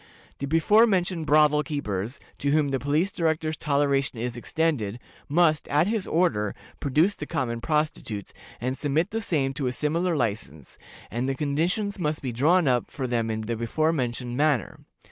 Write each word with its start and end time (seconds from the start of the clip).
The 0.39 0.47
before 0.47 0.87
mentioned 0.87 1.27
brothel 1.27 1.61
keepers, 1.61 2.19
to 2.39 2.49
whom 2.49 2.69
the 2.69 2.79
Police 2.79 3.11
Director's 3.11 3.55
toleration 3.55 4.17
is 4.17 4.35
extended, 4.35 4.97
must, 5.29 5.67
at 5.67 5.85
his 5.85 6.07
order, 6.07 6.55
produce 6.79 7.13
the 7.13 7.27
common 7.27 7.61
prostitutes, 7.61 8.33
and 8.59 8.75
submit 8.75 9.11
the 9.11 9.21
same 9.21 9.53
to 9.53 9.67
a 9.67 9.71
similar 9.71 10.15
license, 10.17 10.79
and 11.11 11.29
the 11.29 11.35
conditions 11.35 11.99
must 11.99 12.23
be 12.23 12.31
drawn 12.31 12.67
up 12.67 12.89
for 12.89 13.05
them 13.05 13.29
in 13.29 13.41
the 13.41 13.55
before 13.55 13.93
mentioned 13.93 14.35
manner. 14.35 14.79